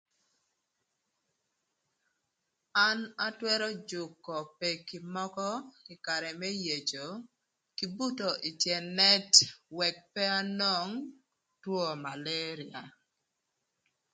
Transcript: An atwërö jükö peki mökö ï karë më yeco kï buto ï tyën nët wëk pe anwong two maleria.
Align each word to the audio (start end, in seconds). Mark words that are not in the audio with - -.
An 2.87 2.99
atwërö 3.27 3.69
jükö 3.89 4.37
peki 4.59 4.97
mökö 5.13 5.49
ï 5.93 5.95
karë 6.05 6.31
më 6.41 6.49
yeco 6.65 7.07
kï 7.77 7.85
buto 7.95 8.29
ï 8.49 8.51
tyën 8.61 8.85
nët 8.97 9.31
wëk 9.77 9.97
pe 10.13 10.23
anwong 10.39 10.91
two 11.63 11.85
maleria. 12.03 12.81